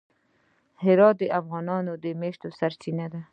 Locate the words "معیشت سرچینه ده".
2.19-3.21